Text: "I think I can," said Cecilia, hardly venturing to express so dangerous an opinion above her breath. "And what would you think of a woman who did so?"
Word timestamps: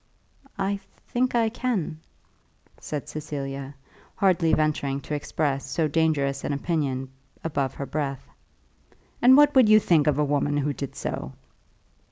"I 0.57 0.79
think 1.09 1.35
I 1.35 1.49
can," 1.49 1.99
said 2.79 3.07
Cecilia, 3.07 3.75
hardly 4.15 4.51
venturing 4.51 4.99
to 5.01 5.13
express 5.13 5.69
so 5.69 5.87
dangerous 5.87 6.43
an 6.43 6.53
opinion 6.53 7.09
above 7.43 7.75
her 7.75 7.85
breath. 7.85 8.27
"And 9.21 9.37
what 9.37 9.53
would 9.53 9.69
you 9.69 9.79
think 9.79 10.07
of 10.07 10.17
a 10.17 10.25
woman 10.25 10.57
who 10.57 10.73
did 10.73 10.95
so?" 10.95 11.33